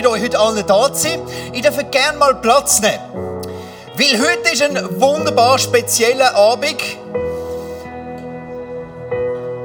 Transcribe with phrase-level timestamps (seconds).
[0.00, 1.20] mit euch heute allen da zu sein.
[1.52, 3.00] Ich darf gerne mal Platz nehmen.
[3.96, 6.80] Weil heute ist ein wunderbar spezieller Abend.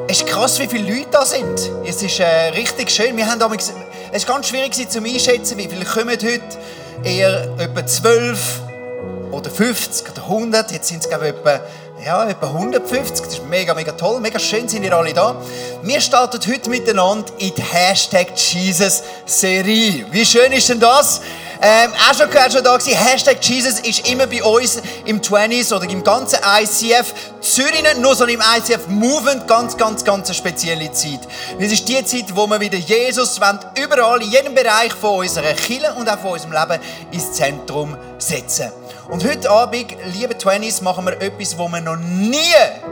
[0.09, 1.71] Es ist krass, wie viele Leute da sind.
[1.85, 3.15] Es ist äh, richtig schön.
[3.15, 3.71] Wir haben damals,
[4.11, 6.41] es ist ganz schwierig zu einschätzen, wie viele kommen heute.
[7.01, 8.59] Eher etwa 12
[9.31, 10.69] oder 50 oder 100.
[10.69, 11.61] Jetzt sind es, glaube ich, etwa
[12.03, 13.25] ja, etwa 150.
[13.25, 14.19] Das ist mega, mega toll.
[14.19, 15.35] Mega schön sind ihr alle da.
[15.81, 20.05] Wir starten heute miteinander in die Hashtag Jesus-Serie.
[20.11, 21.21] Wie schön ist denn das?
[21.61, 22.97] Ähm, auch schon gehört, schon da gewesen.
[22.97, 28.35] Hashtag Jesus ist immer bei uns im 20s oder im ganzen ICF Zürich, nur sondern
[28.35, 31.21] im ICF Movement ganz, ganz, ganz eine spezielle Zeit.
[31.57, 35.53] Es ist die Zeit, wo wir wieder Jesus wollen, überall, in jedem Bereich von unserer
[35.53, 36.79] Kirche und auch von unserem Leben
[37.11, 38.71] ins Zentrum setzen.
[39.07, 42.39] Und heute Abend, liebe Twenties, machen wir etwas, was wir noch nie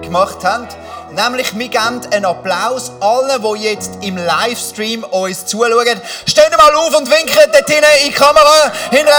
[0.03, 0.67] gemacht haben.
[1.11, 5.99] Nämlich, wir geben einen Applaus allen, die jetzt im Livestream uns zuschauen.
[6.27, 8.71] Stehen mal auf und winken dort hinten in die Kamera.
[8.91, 9.13] Hinterher.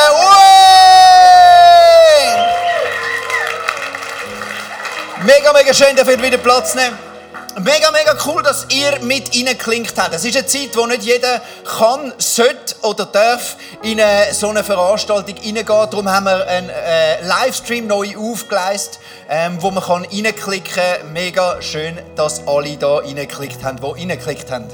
[5.22, 7.03] Mega, mega schön, ihr wieder Platz nehmen.
[7.60, 10.12] Mega, mega cool, dass ihr mit klingt habt.
[10.12, 11.40] Es ist eine Zeit, wo nicht jeder
[11.78, 15.64] kann, sollte oder darf in eine, so eine Veranstaltung reingehen.
[15.64, 21.12] Darum haben wir einen äh, Livestream neu aufgeleistet, ähm, wo man kann reinklicken kann.
[21.12, 24.66] Mega schön, dass alle da reingeklickt haben, die reingeklickt haben.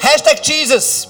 [0.00, 1.08] Hashtag Jesus.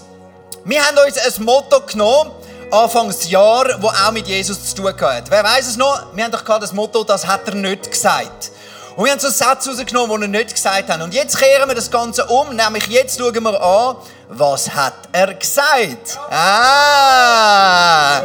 [0.65, 2.31] Wir haben uns ein Motto genommen,
[2.71, 5.29] Anfangsjahr, wo auch mit Jesus zu tun hat.
[5.31, 6.15] Wer weiß es noch?
[6.15, 8.53] Wir haben doch gerade das Motto, das hat er nicht gesagt.
[8.97, 11.01] Und wir haben so Satz rausgenommen, den er nicht gesagt hat.
[11.01, 13.97] Und jetzt kehren wir das Ganze um, nämlich jetzt schauen wir an,
[14.29, 16.19] was hat er gesagt?
[16.31, 18.21] Ah!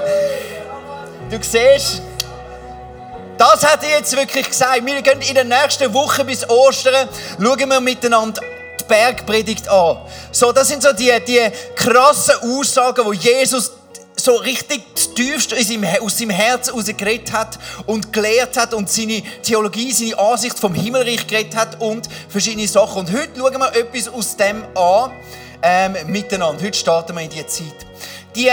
[1.29, 2.01] Du siehst,
[3.37, 4.85] das hat er jetzt wirklich gesagt.
[4.85, 7.07] Wir gehen in der nächsten Woche bis Ostern,
[7.41, 8.41] schauen wir miteinander
[8.79, 9.97] die Bergpredigt an.
[10.31, 13.71] So, das sind so die, die krassen Aussagen, wo Jesus
[14.19, 14.81] so richtig
[15.15, 20.57] tiefst aus seinem Herzen heraus geredet hat und gelehrt hat und seine Theologie, seine Ansicht
[20.59, 22.99] vom Himmelreich geredet hat und verschiedene Sachen.
[22.99, 25.11] Und heute schauen wir etwas aus dem an
[25.61, 26.63] ähm, miteinander.
[26.63, 27.85] Heute starten wir in diese Zeit.
[28.35, 28.49] Die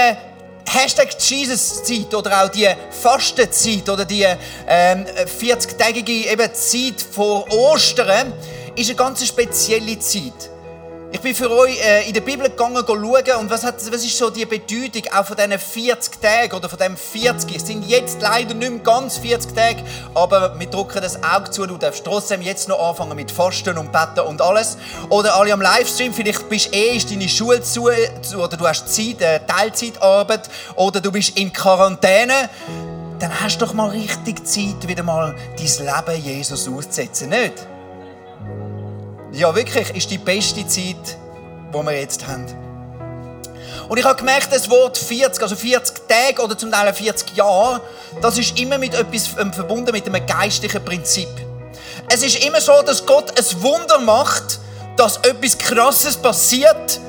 [0.67, 4.27] Hashtag Jesus-Zeit oder auch die Fastenzeit oder die
[4.67, 5.07] ähm,
[5.41, 8.33] 40-tägige Zeit vor Ostern
[8.75, 10.54] ist eine ganz spezielle Zeit.
[11.15, 14.19] Ich bin für euch äh, in der Bibel gegangen schauen und was, hat, was ist
[14.19, 17.55] so die Bedeutung auch von diesen 40 Tagen oder von dem 40?
[17.55, 21.67] Es sind jetzt leider nicht mehr ganz 40 Tage, aber wir drücken das Auge zu.
[21.67, 24.77] Du darfst trotzdem jetzt noch anfangen mit Fasten und Betten und alles.
[25.09, 27.91] Oder alle am Livestream, vielleicht bist eh ist deine Schule zu
[28.37, 32.51] oder du hast Zeit, äh, Teilzeitarbeit oder du bist in Quarantäne.
[33.21, 37.69] Dann hast du doch mal richtig Zeit, wieder mal dein Leben Jesus auszusetzen, nicht?
[39.35, 41.19] Ja, wirklich, ist die beste Zeit,
[41.73, 42.47] die wir jetzt haben.
[43.89, 47.81] Und ich habe gemerkt, das Wort 40, also 40 Tage oder zum Teil 40 Jahre,
[48.23, 51.29] das ist immer mit etwas ähm, verbunden mit einem geistlichen Prinzip.
[52.09, 54.61] Es ist immer so, dass Gott ein Wunder macht,
[54.97, 57.01] dass etwas Krasses passiert.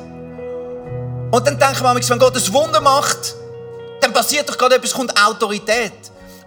[1.29, 3.35] Und dann denken wir, wenn Gott ein Wunder macht,
[4.01, 5.93] dann passiert doch gerade etwas, kommt Autorität.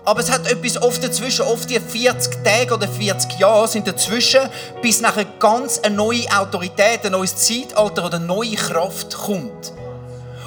[0.09, 4.41] Aber es hat etwas oft dazwischen, oft die 40 Tage oder 40 Jahre sind dazwischen,
[4.81, 9.75] bis nachher ganz eine neue Autorität, ein neues Zeitalter oder eine neue Kraft kommt.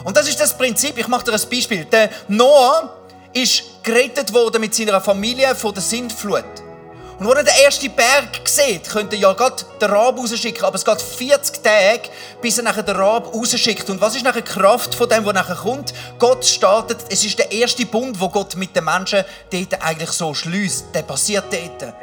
[0.03, 0.97] Und das ist das Prinzip.
[0.97, 1.85] Ich mache dir ein Beispiel.
[1.85, 2.91] Der Noah
[3.33, 6.43] ist gerettet worden mit seiner Familie vor der Sintflut.
[7.21, 10.65] Und wo er den ersten Berg sieht, könnte er ja gerade den Rab rausschicken.
[10.65, 12.09] Aber es geht 40 Tage,
[12.41, 13.87] bis er nachher den Rab rausschickt.
[13.91, 15.93] Und was ist nachher die Kraft von dem, was nachher kommt?
[16.17, 20.33] Gott startet, es ist der erste Bund, wo Gott mit den Menschen dort eigentlich so
[20.33, 20.85] schließt.
[20.95, 21.93] Der passiert dort.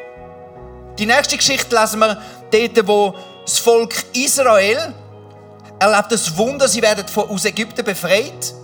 [1.00, 2.22] Die nächste Geschichte lesen wir
[2.52, 4.94] dort, wo das Volk Israel
[5.80, 8.54] erlebt das Wunder, sie werden aus Ägypten befreit.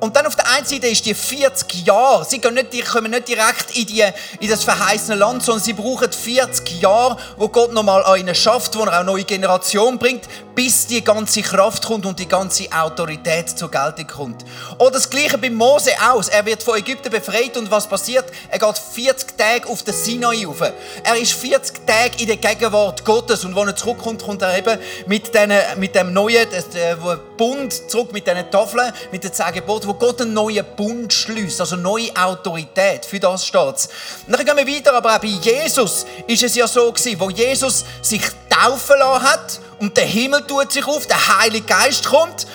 [0.00, 2.24] Und dann auf der einen Seite ist die 40 Jahre.
[2.24, 4.04] Sie nicht, die kommen nicht direkt in, die,
[4.40, 8.76] in das verheißene Land, sondern sie brauchen 40 Jahre, wo Gott nochmal an ihnen schafft,
[8.76, 10.24] wo er auch neue Generation bringt,
[10.54, 14.44] bis die ganze Kraft kommt und die ganze Autorität zur Geltung kommt.
[14.78, 16.28] Oder das Gleiche bei Mose aus.
[16.28, 18.24] Er wird von Ägypten befreit und was passiert?
[18.50, 20.60] Er geht 40 Tage auf den Sinai rauf.
[21.02, 24.78] Er ist 40 Tage in der Gegenwart Gottes und wenn er zurückkommt, kommt er eben
[25.06, 26.96] mit, den, mit dem neuen äh,
[27.36, 31.60] Bund zurück, mit diesen Tafeln, mit den zehn Geboten, wo Gott einen neuen Bund schließt,
[31.60, 33.04] also neue Autorität.
[33.04, 33.88] Für das steht es.
[34.26, 37.84] Dann gehen wir weiter, aber auch bei Jesus ist es ja so gewesen, wo Jesus
[38.02, 42.46] sich taufen lassen hat und der Himmel tut sich auf, der Heilige Geist kommt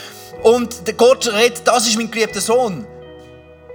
[0.43, 2.85] und Gott redet, das ist mein geliebter Sohn.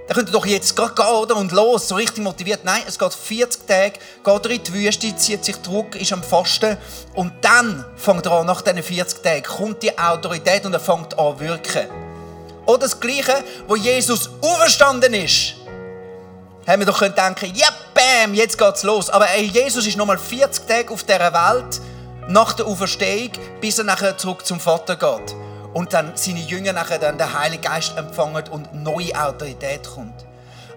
[0.07, 1.35] Dann könnt ihr doch jetzt gerade gehen oder?
[1.35, 2.63] und los, so richtig motiviert.
[2.63, 3.93] Nein, es geht 40 Tage,
[4.23, 6.77] geht er in die Wüste, zieht sich Druck, ist am Fasten
[7.15, 11.17] und dann fängt er an, nach diesen 40 Tagen kommt die Autorität und er fängt
[11.17, 11.87] an wirken.
[12.67, 15.55] Oder das Gleiche, wo Jesus auferstanden ist,
[16.67, 19.09] haben wir doch können denken, ja, bam, jetzt geht's los.
[19.09, 21.81] Aber ey, Jesus ist nochmal 40 Tage auf dieser Welt
[22.27, 23.31] nach der Auferstehung,
[23.61, 25.35] bis er nachher zurück zum Vater geht
[25.75, 30.25] und dann seine Jünger nachher dann den Heiligen Geist empfangen und neue Autorität kommt.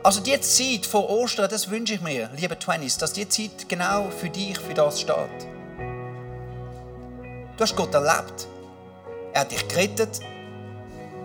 [0.02, 4.10] Also die Zeit vor Ostern, das wünsche ich mir, liebe Twenties, dass die Zeit genau
[4.10, 5.46] für dich, für das steht.
[7.56, 8.48] Du hast Gott erlebt.
[9.32, 10.18] Er hat dich gerettet.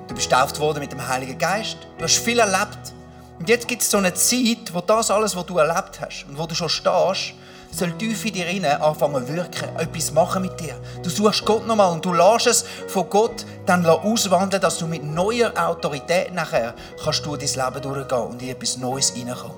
[0.07, 1.77] Du bist getauft worden mit dem Heiligen Geist.
[1.97, 2.93] Du hast viel erlebt.
[3.39, 6.37] Und jetzt gibt es so eine Zeit, wo das alles, was du erlebt hast und
[6.37, 7.33] wo du schon stehst,
[7.77, 10.75] soll tief in dir rein anfangen zu wirken, etwas machen mit dir.
[11.01, 15.03] Du suchst Gott nochmal und du lässt es von Gott dann auswandeln, dass du mit
[15.03, 16.73] neuer Autorität nachher
[17.03, 19.57] kannst du dein Leben durchgehen und in etwas Neues reinkommen.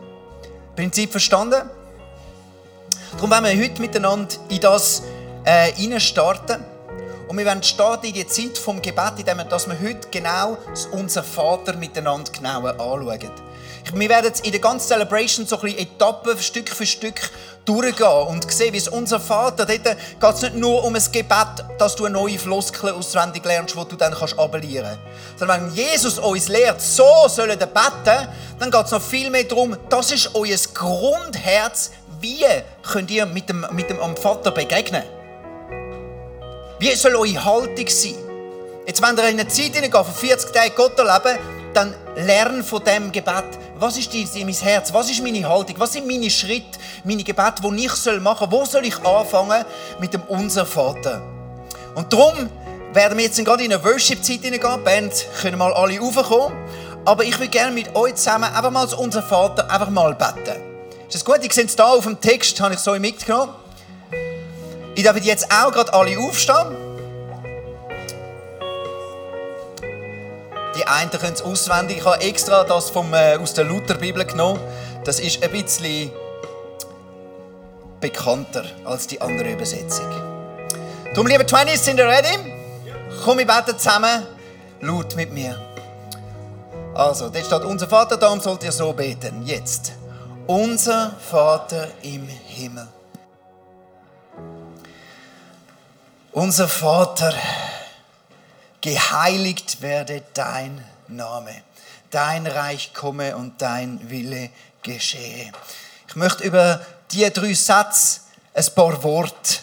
[0.75, 1.69] Prinzip verstanden?
[3.13, 5.03] Darum wollen wir heute miteinander in das
[5.45, 6.63] äh, starten.
[7.27, 10.57] Und wir werden starten in die Zeit vom Gebet, indem wir, dass wir heute genau
[10.91, 13.31] unser Vater miteinander genauer anschauen.
[13.93, 17.29] Wir werden in der ganzen Celebration so ein bisschen Etappen, Stück für Stück
[17.65, 21.65] durchgehen und sehen, wie es unser Vater, dort geht es nicht nur um ein Gebet,
[21.77, 25.39] dass du eine neue Floskel auswendig lernst, die du dann kannst abellieren kannst.
[25.39, 28.27] Sondern wenn Jesus uns lehrt, so sollen wir beten,
[28.59, 32.45] dann geht es noch viel mehr darum, das ist euer Grundherz, wie
[32.83, 35.03] könnt ihr mit dem, mit dem Vater begegnen.
[36.79, 38.15] Wie soll eure Haltung sein?
[38.85, 41.39] Jetzt, wenn ihr in eine Zeit hineingeht, von 40 Tagen Gott erleben,
[41.73, 43.45] dann lern von dem Gebet.
[43.77, 44.93] Was ist mein Herz?
[44.93, 45.75] Was ist meine Haltung?
[45.79, 48.51] Was sind meine Schritte, meine Gebete, die ich machen soll?
[48.51, 49.65] Wo soll ich anfangen
[49.99, 51.21] mit dem Unser Vater?
[51.93, 52.49] Und darum
[52.93, 54.83] werden wir jetzt gerade in eine Worship-Zeit hineingehen.
[54.85, 56.57] Band können mal alle raufkommen.
[57.03, 60.61] Aber ich würde gerne mit euch zusammen einfach mal zu Unser Vater einfach mal beten.
[61.07, 61.39] Ist das gut?
[61.41, 63.53] Ich sehe es hier auf dem Text, habe ich so mitgenommen.
[64.95, 66.84] Ich darf jetzt auch gerade alle aufstehen.
[70.75, 71.97] Die einen können es auswendig.
[71.97, 74.59] Ich habe extra das vom, äh, aus der Lutherbibel genommen.
[75.03, 76.11] Das ist ein bisschen
[78.01, 80.09] bekannter als die andere Übersetzung.
[81.13, 82.37] Darum, liebe Twenties, sind ihr ready?
[83.23, 84.25] Komm, wir beten zusammen
[84.81, 85.59] laut mit mir.
[86.93, 89.43] Also, dort steht unser Vater, darum sollt ihr so beten.
[89.45, 89.93] Jetzt.
[90.47, 92.87] Unser Vater im Himmel.
[96.31, 97.33] Unser Vater
[98.85, 101.63] geheiligt werde dein Name,
[102.11, 104.51] dein Reich komme und dein Wille
[104.83, 105.51] geschehe.
[106.07, 108.19] Ich möchte über die drei Sätze
[108.53, 109.57] ein paar Worte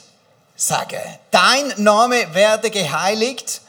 [0.57, 0.99] sagen.
[1.31, 3.61] Dein Name werde geheiligt,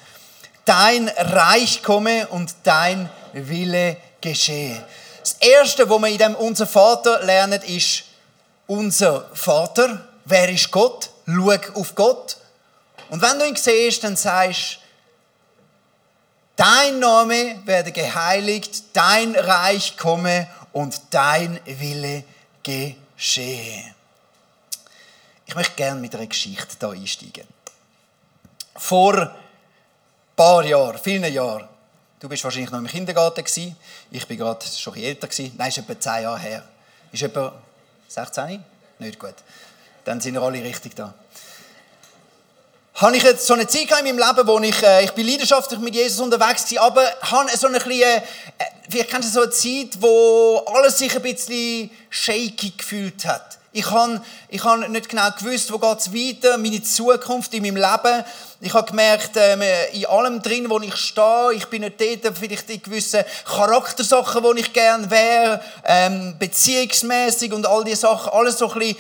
[0.66, 4.84] dein Reich komme und dein Wille geschehe.
[5.22, 8.06] Das Erste, wo wir in dem Unser Vater lernen, ist
[8.66, 10.04] unser Vater.
[10.26, 11.12] Wer ist Gott?
[11.28, 12.38] Schau auf Gott.
[13.12, 14.83] Und wenn du ihn siehst, dann sagst du,
[16.56, 22.24] Dein Name werde geheiligt, dein Reich komme und dein Wille
[22.62, 23.96] geschehe.
[25.46, 27.48] Ich möchte gerne mit einer Geschichte hier einsteigen.
[28.75, 29.32] Vor ein
[30.36, 31.68] paar Jahren, vielen Jahren,
[32.20, 33.75] du bist wahrscheinlich noch im Kindergarten gewesen,
[34.12, 36.63] ich bin gerade schon ein älter gewesen, nein, ist etwa zehn Jahre her.
[37.12, 37.54] Ist etwa
[38.08, 38.63] 16?
[39.00, 39.36] Nicht gut.
[40.06, 41.13] Dann sind wir alle richtig da
[42.96, 45.80] habe ich jetzt so eine Zeit in meinem Leben, wo ich, äh, ich bin leidenschaftlich
[45.80, 48.22] mit Jesus unterwegs war, aber habe so eine kleine, äh,
[48.88, 53.58] vielleicht kennst du so eine Zeit, wo alles sich ein bisschen shaky gefühlt hat.
[53.76, 57.78] Ich habe, ich habe nicht genau gewusst, wo geht es weiter, meine Zukunft in meinem
[57.78, 58.24] Leben.
[58.62, 62.70] Ich habe gemerkt, ähm, in allem drin, wo ich stehe, ich bin nicht dort, vielleicht
[62.70, 68.72] in gewissen Charaktersachen, wo ich gerne wäre, ähm, beziehungsmäßig und all diese Sachen, alles so
[68.72, 68.98] ein bisschen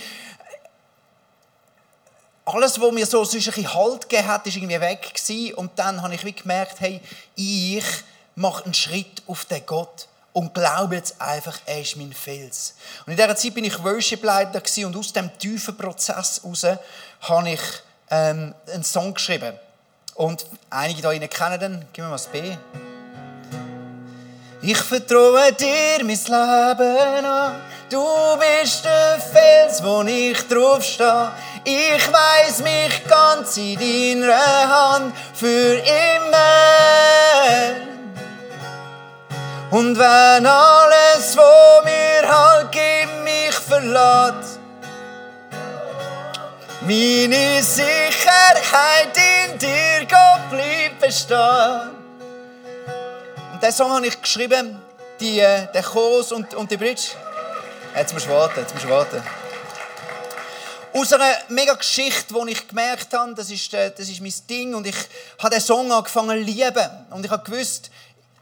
[2.45, 5.53] alles, was mir so ein Halt gegeben hat, ist irgendwie weg gewesen.
[5.55, 6.99] Und dann habe ich gemerkt, hey,
[7.35, 7.85] ich
[8.35, 12.75] mache einen Schritt auf den Gott und glaube jetzt einfach, er ist mein Fels.
[13.05, 16.65] Und in dieser Zeit bin ich Worship-Leiter und aus dem tiefen Prozess heraus
[17.21, 17.61] habe ich
[18.09, 19.53] ähm, einen Song geschrieben.
[20.15, 22.55] Und einige da Ihnen kennen den, gib mir mal das B.
[24.61, 27.61] Ich vertraue dir mein Leben an.
[27.89, 28.03] Du
[28.39, 31.31] bist der Fels, wo ich drauf stehe.
[31.65, 36.43] Ich weiß mich ganz in deiner Hand für immer.
[39.71, 44.59] Und wenn alles, wo mir halt gibt, mich verlässt,
[46.81, 51.91] meine Sicherheit in dir, Gott, bleibt bestehen.
[53.53, 54.81] Und diesen Song habe ich geschrieben,
[55.21, 55.41] die,
[55.73, 57.11] den Chorus und, und die Bridge?
[57.95, 59.23] Jetzt musst du warten, jetzt musst du warten.
[60.95, 64.75] Aus einer mega Geschichte, die ich gemerkt habe, das ist, äh, das ist mein Ding
[64.75, 64.95] und ich
[65.39, 66.89] habe den Song angefangen zu lieben.
[67.09, 67.89] Und ich habe gewusst,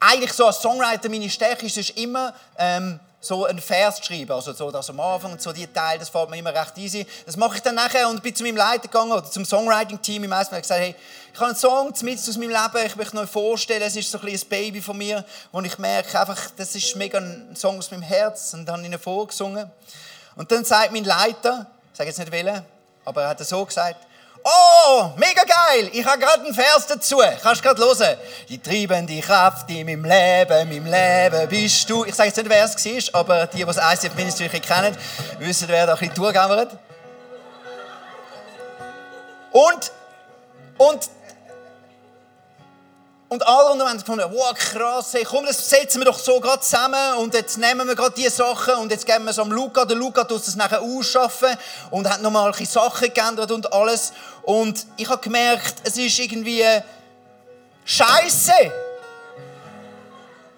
[0.02, 4.32] eigentlich so als Songwriter meine Stärke ist es immer, ähm, so einen Vers zu schreiben.
[4.32, 7.06] Also so das am Anfang und so die Teile, das fällt mir immer recht easy.
[7.26, 10.34] Das mache ich dann nachher und bin zu meinem Leiter gegangen oder zum Songwriting-Team im
[10.34, 10.96] Eisberg und gesagt, hey,
[11.32, 14.20] ich habe einen Song mit aus meinem Leben, ich möchte euch vorstellen, es ist so
[14.20, 17.92] ein, ein Baby von mir, wo ich merke, einfach, das ist mega ein Song aus
[17.92, 19.72] meinem Herz und dann habe ich ihn vorgesungen.
[20.36, 22.66] Und dann sagt mein Leiter, ich sage jetzt nicht wählen,
[23.06, 24.08] aber er hat so gesagt,
[24.44, 25.92] Oh, mega geil!
[25.94, 27.22] Ich habe gerade einen Vers dazu.
[27.44, 28.18] Kannst du gerade hören?
[28.50, 32.06] Die treibende Kraft in meinem Leben, meinem Leben bist du.
[32.06, 34.98] Ich sage jetzt nicht, wer es war, aber die, die das ICF Ministry kennen,
[35.38, 36.72] wissen, wer da ein bisschen durchgegammert.
[39.52, 39.92] Und,
[40.80, 41.10] und
[43.32, 46.62] und alle und haben gefunden, wow, krass, hey, komm, das setzen wir doch so gerade
[46.62, 49.86] zusammen und jetzt nehmen wir gerade diese Sachen und jetzt geben wir es am Luca.
[49.86, 51.56] Der Luca tut es nachher ausschaffen
[51.92, 54.12] und hat nochmal ein Sachen geändert und alles.
[54.44, 56.66] Und ich habe gemerkt, es ist irgendwie
[57.86, 58.52] Scheiße.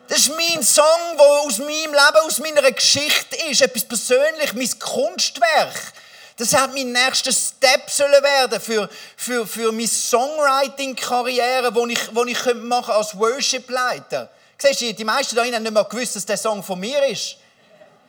[0.08, 0.84] Das ist mein Song,
[1.16, 3.62] der aus meinem Leben, aus meiner Geschichte ist.
[3.62, 5.94] Etwas persönlich, mein Kunstwerk.
[6.38, 12.26] Das hat mein nächster Step sollen werden für, für, für meine Songwriting-Karriere, die ich, wo
[12.26, 14.30] ich machen als Worship-Leiter.
[14.58, 17.36] Siehst du, die meisten da haben nicht mal gewusst, dass der Song von mir ist.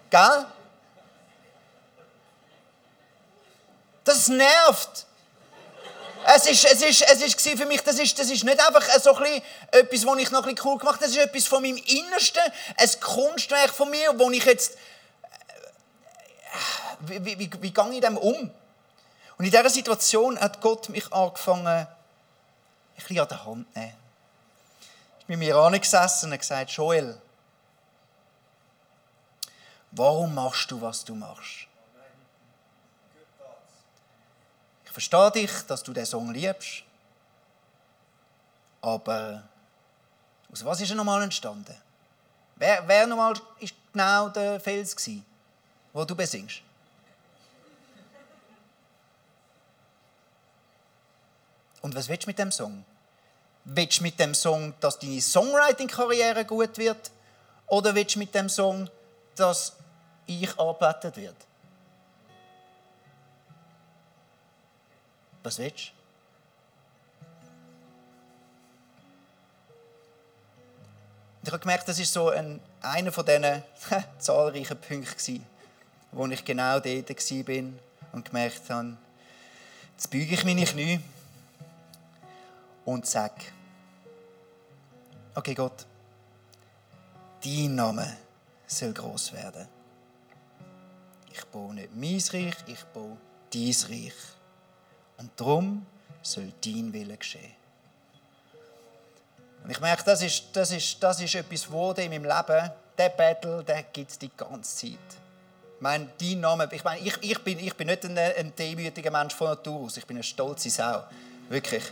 [0.08, 0.46] Gell?
[4.04, 5.06] Das nervt.
[6.26, 9.14] Es ist, es ist, es ist für mich, das ist, das ist nicht einfach so
[9.16, 12.42] ein etwas, was ich noch ein cool gemacht habe, das ist etwas von meinem Innersten,
[12.78, 14.78] ein Kunstwerk von mir, wo ich jetzt
[17.08, 18.50] wie, wie, wie, gehe ich dem um?
[19.36, 21.88] Und in dieser Situation hat Gott mich angefangen, ein
[22.96, 23.94] bisschen an der Hand zu nehmen.
[25.20, 27.18] Ich bin mir angesessen und gesagt, Joel,
[29.90, 31.66] warum machst du, was du machst?
[34.84, 36.84] Ich verstehe dich, dass du den Song liebst,
[38.80, 39.42] aber
[40.52, 41.74] aus was ist er nochmal entstanden?
[42.56, 45.24] Wer, wer nochmal ist genau der Fels gewesen,
[45.92, 46.62] wo du besingst?
[51.84, 52.82] Und was willst du mit dem Song?
[53.66, 57.10] Willst du mit dem Song, dass deine Songwriting-Karriere gut wird?
[57.66, 58.88] Oder willst du mit dem Song,
[59.36, 59.74] dass
[60.24, 61.36] ich arbeitet wird?
[65.42, 65.90] Was willst du?
[71.42, 73.62] ich habe gemerkt, das ist so ein, einer von diesen
[74.18, 75.44] zahlreichen Punkten,
[76.12, 77.64] wo ich genau dort war
[78.12, 78.96] und gemerkt habe,
[79.92, 81.00] jetzt büge ich meine Knie
[82.84, 83.32] und sag,
[85.34, 85.86] okay Gott,
[87.42, 88.16] dein Name
[88.66, 89.68] soll groß werden.
[91.32, 93.16] Ich baue nicht mein Reich, ich baue
[93.52, 94.14] dein Reich.
[95.18, 95.86] Und darum
[96.22, 97.52] soll dein Wille geschehen.
[99.62, 102.70] Und ich merke, das ist, das ist, das ist etwas geworden in meinem Leben.
[102.98, 104.98] Der Battle, der gibt es die ganze Zeit.
[105.76, 109.10] Ich meine, dein Name, ich meine, ich, ich, bin, ich bin nicht ein, ein demütiger
[109.10, 109.96] Mensch von Natur aus.
[109.96, 111.04] Ich bin eine stolze Sau.
[111.48, 111.82] Wirklich.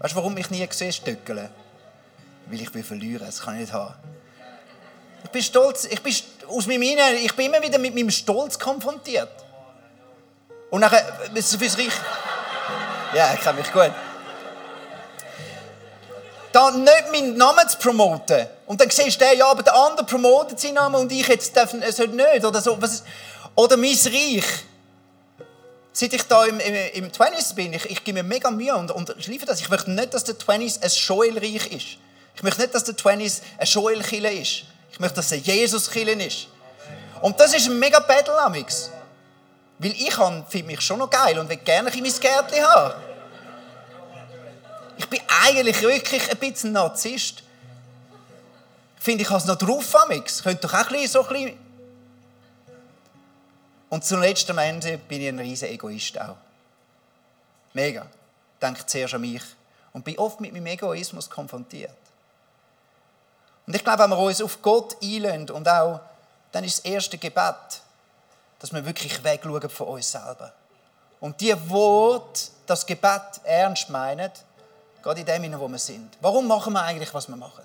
[0.00, 1.50] Weißt du, warum ich nie sehe stöckeln?
[2.46, 3.94] Weil ich will verlieren, das kann ich nicht haben.
[5.22, 6.14] Ich bin stolz, ich bin
[6.48, 9.28] aus meinem Inneren, ich bin immer wieder mit meinem Stolz konfrontiert.
[10.70, 11.04] Und nachher,
[11.34, 11.92] fürs Reich.
[13.14, 13.92] Ja, ich kenne mich gut.
[16.52, 18.46] Dann nicht meinen Namen zu promoten.
[18.66, 21.74] Und dann siehst du, ja, aber der andere promotet seinen Namen und ich jetzt darf,
[21.74, 22.44] es nicht.
[22.44, 22.78] Oder, so.
[23.54, 24.64] oder mein Reich.
[25.92, 28.90] Seit ich da im, im, im 20s bin, ich, ich gebe mir mega Mühe und,
[28.92, 29.60] und ich liefere das.
[29.60, 31.98] Ich möchte nicht, dass der 20s ein Joel-Reich ist.
[32.36, 34.62] Ich möchte nicht, dass der 20s ein Joel-Kille ist.
[34.92, 36.46] Ich möchte, dass er Jesus-Kille ist.
[37.20, 38.90] Und das ist ein mega Battle amix.
[39.78, 40.14] Weil ich
[40.48, 42.94] finde mich schon noch geil und will gerne ein mein Gärtchen haben.
[44.96, 47.42] Ich bin eigentlich wirklich ein bisschen Narzisst.
[48.98, 50.42] Ich finde, ich habe es noch drauf amix.
[50.42, 51.69] Könnte doch auch ein bisschen, so ein bisschen
[53.90, 56.36] und zuletzt am Ende bin ich ein riesen Egoist auch.
[57.74, 58.06] Mega.
[58.62, 59.42] Denke zuerst an mich.
[59.92, 61.90] Und bin oft mit meinem Egoismus konfrontiert.
[63.66, 66.00] Und ich glaube, wenn wir uns auf Gott einlösen und auch,
[66.52, 67.82] dann ist das erste Gebet,
[68.60, 70.52] dass wir wirklich wegschauen von uns selber.
[71.18, 74.30] Und die Worte, das Gebet ernst meinen,
[75.02, 76.16] gerade in dem, wo wir sind.
[76.20, 77.64] Warum machen wir eigentlich, was wir machen?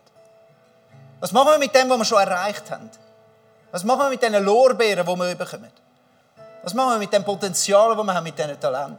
[1.19, 2.89] Was machen wir mit dem, was wir schon erreicht haben?
[3.71, 5.71] Was machen wir mit den Lorbeeren, die wir bekommen?
[6.65, 8.97] Was machen wir mit dem Potenzial, das wir haben, mit diesem Talent?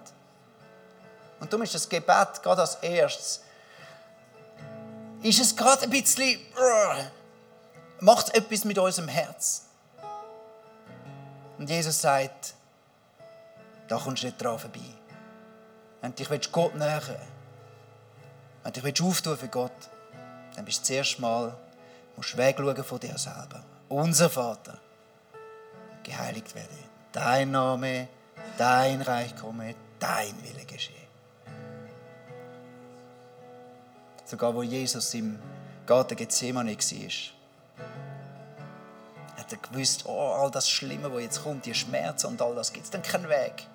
[1.41, 3.43] Und darum ist das Gebet gerade als erstes,
[5.21, 6.39] ist es gerade ein bisschen,
[7.99, 9.65] macht etwas mit unserem Herz.
[11.59, 12.55] Und Jesus sagt,
[13.89, 14.79] da kommst du nicht dran vorbei.
[16.03, 17.17] Wenn du dich Gott nähern
[18.63, 19.91] wenn du dich auftun für Gott,
[20.55, 21.53] dann bist du zuerst mal,
[22.17, 23.65] wegschauen von dir selber.
[23.89, 24.79] Unser Vater,
[26.05, 26.86] geheiligt werde.
[27.17, 28.09] Dein Name,
[28.59, 30.95] dein Reich komme, dein Wille geschehe.
[34.27, 35.39] Sogar wo Jesus im
[35.87, 37.11] Garten Gethsemane war,
[39.39, 42.71] hat er gewusst, oh, all das Schlimme, was jetzt kommt, die Schmerzen und all das,
[42.71, 43.67] gibt es dann keinen Weg.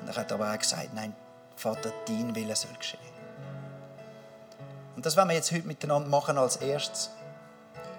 [0.00, 1.14] Und er hat aber auch gesagt, nein,
[1.56, 3.00] Vater, dein Wille soll geschehen.
[4.96, 7.10] Und das werden wir jetzt heute miteinander machen als erstes.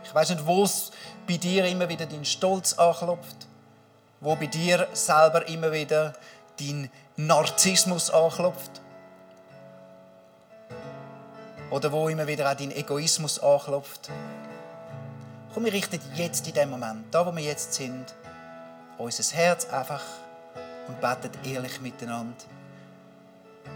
[0.03, 0.89] Ich weiß nicht, wo es
[1.27, 3.45] bei dir immer wieder dein Stolz anklopft,
[4.25, 6.13] wo bei dir selber immer wieder
[6.59, 8.81] dein Narzissmus anklopft.
[11.69, 14.09] Oder wo immer wieder auch dein Egoismus anklopft.
[15.53, 18.15] Komm, wir richten jetzt in dem Moment, da wo wir jetzt sind,
[18.97, 20.03] unser Herz einfach
[20.87, 22.33] und beten ehrlich miteinander.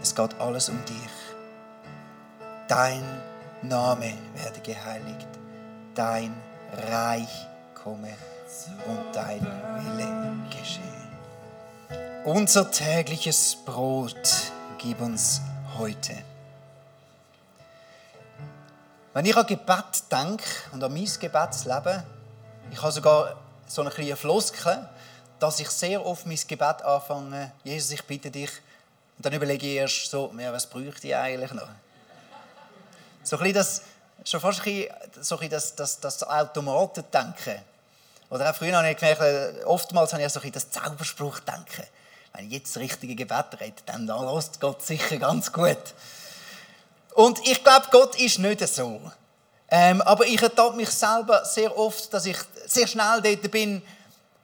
[0.02, 0.96] Es geht alles um dich.
[2.66, 3.04] Dein
[3.62, 5.28] Name werde geheiligt.
[5.94, 6.34] Dein
[6.90, 8.14] Reich komme
[8.86, 10.82] und dein Wille geschehe.
[12.24, 15.40] Unser tägliches Brot gib uns
[15.78, 16.16] heute.
[19.12, 22.02] Wenn ich an Gebet denke und an mein Gebetsleben,
[22.70, 24.88] ich habe sogar so eine kleine Floskel,
[25.38, 28.50] dass ich sehr oft mein Gebet anfange, Jesus, ich bitte dich,
[29.16, 31.68] und dann überlege ich erst so, ja, was bräuchte ich eigentlich noch?
[33.22, 33.82] So ein bisschen das,
[34.24, 37.69] schon fast ein bisschen, so ein bisschen das, das, das Automatendenken.
[38.30, 41.84] Oder auch früher habe ich gemerkt, oftmals habe ich so ein das Zauberspruch-Denken.
[42.32, 45.76] Wenn ich jetzt das richtige Gebet rede, dann lässt Gott sicher ganz gut.
[47.14, 49.00] Und ich glaube, Gott ist nicht so.
[49.68, 53.82] Ähm, aber ich ertappe mich selber sehr oft, dass ich sehr schnell dort bin,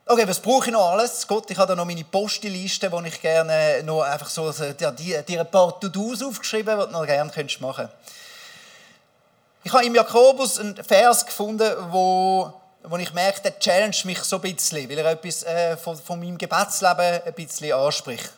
[0.05, 1.27] okay, was brauche ich noch alles?
[1.27, 5.17] Gott, ich habe da noch meine Posteliste, wo ich gerne noch einfach so, ja, die,
[5.27, 7.61] die ein paar To-Dos aufgeschrieben, die du noch gerne machen könntest.
[9.65, 12.53] Ich habe im Jakobus einen Vers gefunden, wo,
[12.89, 16.19] wo ich merke, der challenge mich so ein bisschen, weil er etwas äh, von, von
[16.19, 18.31] meinem Gebetsleben ein bisschen anspricht.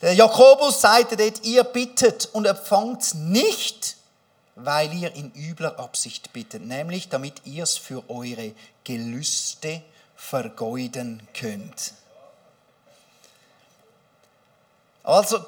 [0.00, 3.96] Der Jakobus sagte dort, ihr bittet und empfangt nicht,
[4.54, 8.52] weil ihr in übler Absicht bittet, nämlich damit ihr es für eure
[8.84, 9.82] Gelüste
[10.16, 11.92] vergeuden könnt.
[15.02, 15.44] Also,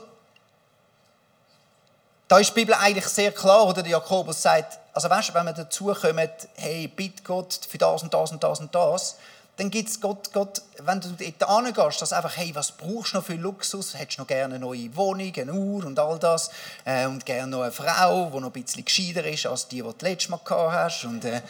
[2.31, 5.47] da ist die Bibel eigentlich sehr klar, oder der Jakobus sagt, also weißt du, wenn
[5.47, 9.17] wir dazu kommen, hey, bitte Gott für das und das und das und das,
[9.57, 13.17] dann gibt es Gott, Gott, wenn du dort hingehst, dass einfach, hey, was brauchst du
[13.17, 13.99] noch für Luxus?
[13.99, 16.53] Hättest du noch gerne eine neue Wohnung, eine Uhr und all das?
[16.85, 19.83] Äh, und gerne noch eine Frau, die noch ein bisschen gescheiter ist als die, die
[19.83, 21.05] du letztes Mal gehabt hast.
[21.07, 21.43] Und, äh,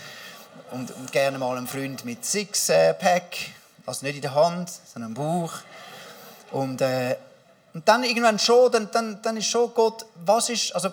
[0.70, 3.36] und, und, gerne mal einen Freund mit Sixpack,
[3.84, 5.52] also nicht in der Hand, sondern im Bauch.
[6.52, 7.16] Und, äh,
[7.72, 10.90] und dann irgendwann schon, dann, dann, dann ist schon Gott, was ist, also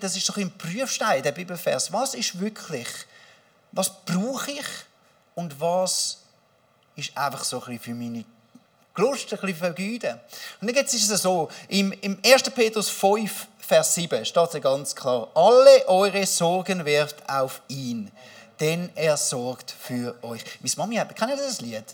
[0.00, 2.88] das ist so ein Prüfstein, der Bibelvers, was ist wirklich,
[3.72, 4.66] was brauche ich
[5.34, 6.18] und was
[6.96, 8.24] ist einfach so ein für meine
[8.96, 10.20] Lust, ein bisschen vergeuden.
[10.60, 12.42] Und dann ist es so, im, im 1.
[12.50, 18.10] Petrus 5, Vers 7 steht es ganz klar, alle eure Sorgen werft auf ihn,
[18.58, 20.44] denn er sorgt für euch.
[20.60, 21.84] Meine Mami hat, kennt ihr das Lied?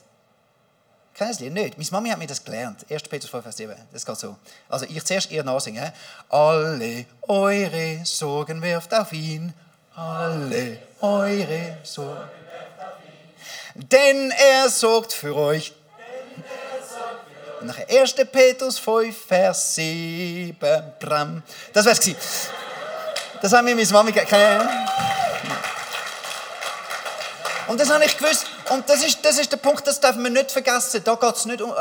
[1.18, 1.52] Das Lied?
[1.52, 1.79] Nicht.
[1.79, 2.85] Meine Mami hat mir das gelernt.
[2.90, 3.02] 1.
[3.05, 3.74] Petrus 5, Vers 7.
[3.92, 4.37] Das geht so.
[4.68, 5.92] Also ich zuerst ihr nachsingen.
[6.29, 9.55] Alle eure Sorgen werft auf ihn.
[9.94, 12.29] Alle eure Sorgen
[13.76, 15.72] denn er sorgt für euch.
[17.61, 18.14] Und nachher 1.
[18.31, 20.57] Petrus 5, Vers 7.
[20.98, 21.42] Bram.
[21.72, 22.16] Das wär's gewesen.
[23.40, 24.87] Das haben wir meine Mami keine
[27.66, 28.46] Und das habe ich gewusst.
[28.70, 31.02] Und das ist, das ist der Punkt, das dürfen wir nicht vergessen.
[31.05, 31.72] Da geht es nicht, um,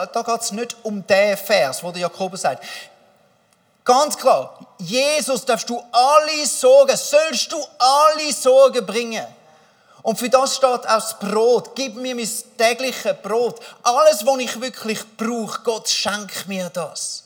[0.52, 2.64] nicht um den Vers, wo der Jakobus sagt.
[3.84, 9.26] Ganz klar, Jesus darfst du alle Sorgen, sollst du alle Sorgen bringen.
[10.02, 11.76] Und für das steht auch das Brot.
[11.76, 13.60] Gib mir mein tägliches Brot.
[13.84, 17.25] Alles, was ich wirklich brauche, Gott, schenk mir das.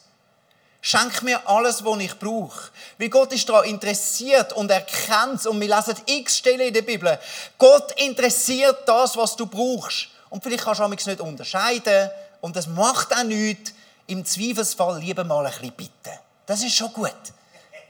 [0.82, 2.70] Schenk mir alles, was ich brauche.
[2.98, 5.46] Weil Gott ist daran interessiert und er kennt es.
[5.46, 7.20] Und wir lesen x Stellen in der Bibel.
[7.58, 10.08] Gott interessiert das, was du brauchst.
[10.30, 12.10] Und vielleicht kannst du nicht unterscheiden.
[12.42, 13.74] Und das macht auch nichts.
[14.08, 16.18] Im Zweifelsfall lieber mal ein bisschen bitten.
[16.46, 17.13] Das ist schon gut.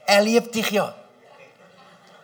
[0.04, 0.94] Er liebt dich ja.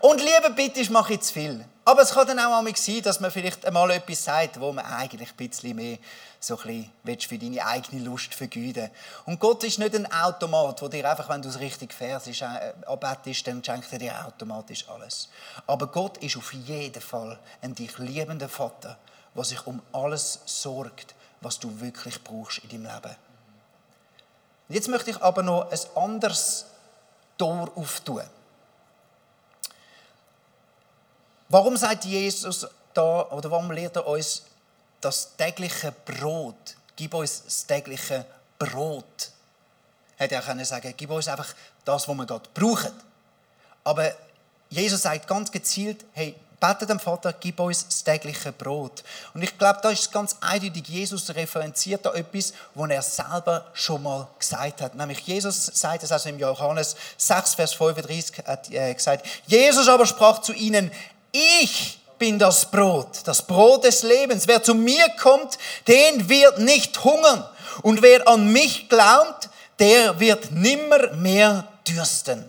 [0.00, 1.64] Und Liebe bitte, ich mache jetzt viel.
[1.88, 4.84] Aber es kann dann auch einmal sein, dass man vielleicht einmal etwas sagt, wo man
[4.84, 5.98] eigentlich ein bisschen mehr
[6.40, 8.90] so ein bisschen für deine eigene Lust vergeuden
[9.24, 12.72] Und Gott ist nicht ein Automat, wo dir einfach, wenn du es richtig fährst, äh,
[12.86, 15.28] abbetest, dann schenkt er dir automatisch alles.
[15.68, 18.98] Aber Gott ist auf jeden Fall ein dich liebender Vater,
[19.36, 23.16] der sich um alles sorgt, was du wirklich brauchst in deinem Leben.
[24.70, 26.66] Jetzt möchte ich aber noch ein anderes
[27.38, 28.24] Tor auftun.
[31.48, 34.42] Warum sagt Jesus da, oder warum lehrt er uns
[35.00, 36.76] das tägliche Brot?
[36.96, 38.24] Gib uns das tägliche
[38.58, 39.30] Brot.
[40.16, 41.54] Hätte er können sagen, gib uns einfach
[41.84, 42.92] das, was wir gerade brauchen.
[43.84, 44.10] Aber
[44.70, 49.04] Jesus sagt ganz gezielt, hey, bete dem Vater, gib uns das tägliche Brot.
[49.34, 54.02] Und ich glaube, da ist ganz eindeutig, Jesus referenziert da etwas, was er selber schon
[54.02, 54.94] mal gesagt hat.
[54.94, 60.06] Nämlich Jesus sagt es also im Johannes 6, Vers 35, hat äh, gesagt, Jesus aber
[60.06, 60.90] sprach zu ihnen,
[61.36, 64.48] ich bin das Brot, das Brot des Lebens.
[64.48, 67.44] Wer zu mir kommt, den wird nicht hungern.
[67.82, 72.44] Und wer an mich glaubt, der wird nimmer mehr dürsten.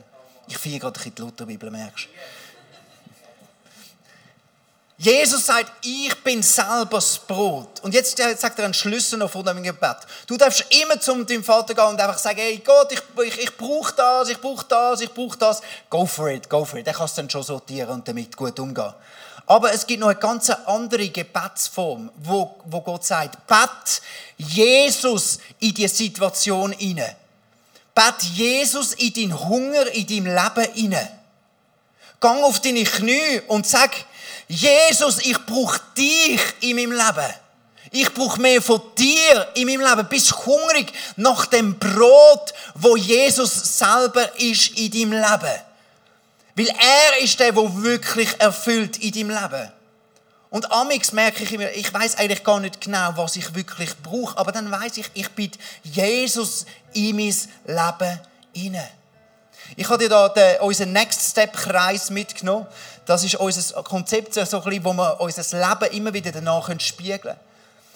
[0.48, 2.10] Ich fiel gerade ein die Lutherbibel, merkst du?
[5.00, 7.82] Jesus sagt, ich bin selber das Brot.
[7.84, 9.98] Und jetzt sagt er einen Schlüssel noch von dem Gebet.
[10.26, 13.58] Du darfst immer zum deinem Vater gehen und einfach sagen, hey Gott, ich, ich, ich
[13.58, 15.62] brauche das, ich brauche das, ich brauche das.
[15.88, 16.88] Go for it, go for it.
[16.88, 18.92] Der kannst dann schon sortieren und damit gut umgehen.
[19.46, 24.02] Aber es gibt noch eine ganz andere Gebetsform, wo, wo Gott sagt, bet
[24.36, 27.16] Jesus in die Situation inne.
[27.94, 31.12] Bet Jesus in deinen Hunger, in deinem Leben inne.
[32.20, 33.92] Gang auf deine Knie und sag,
[34.48, 37.34] Jesus, ich brauche dich in meinem Leben.
[37.92, 40.08] Ich brauche mehr von dir in meinem Leben.
[40.10, 45.62] Bist hungrig nach dem Brot, wo Jesus selber ist in deinem Leben.
[46.56, 49.72] Weil er ist der, der wirklich erfüllt in deinem Leben.
[50.50, 54.38] Und amix merke ich immer, ich weiß eigentlich gar nicht genau, was ich wirklich brauche,
[54.38, 55.52] aber dann weiß ich, ich bin
[55.84, 58.20] Jesus in mein Leben
[58.54, 58.88] inne.
[59.76, 62.66] Ich habe dir da den, unseren Next Step Kreis mitgenommen.
[63.08, 67.22] Das ist unser Konzept, so ein bisschen, wo wir unser Leben immer wieder danach spiegeln
[67.22, 67.40] können.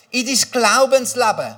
[0.10, 1.56] In dein Glaubensleben.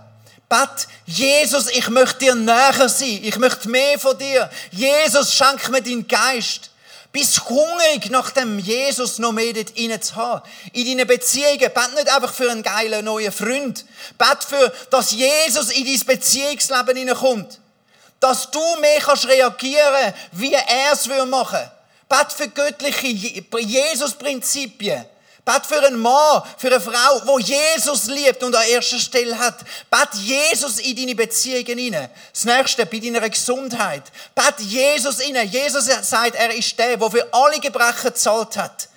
[0.50, 3.20] Bet, Jesus, ich möchte dir näher sein.
[3.22, 4.50] Ich möchte mehr von dir.
[4.72, 6.72] Jesus, schenk mir deinen Geist.
[7.12, 10.42] Bist hungrig nach dem Jesus noch mehr dort rein zu haben.
[10.72, 11.60] In deinen Beziehungen.
[11.60, 13.86] Bet nicht einfach für einen geilen neuen Freund.
[14.18, 17.60] Bet für, dass Jesus in dein Beziehungsleben hineinkommt.
[18.20, 21.72] Dass du mehr kannst reagieren, wie er es machen will.
[22.14, 25.04] Bet für göttliche Jesus-Prinzipien.
[25.44, 29.58] Bet für einen Mann, für eine Frau, wo Jesus liebt und an erster Stelle hat.
[29.90, 32.10] Bet Jesus in deine Beziehungen hinein.
[32.32, 34.04] Das nächste, bei deiner Gesundheit.
[34.36, 35.50] Bet Jesus hinein.
[35.50, 38.90] Jesus sagt, er ist der, der für alle Gebrechen gezahlt hat.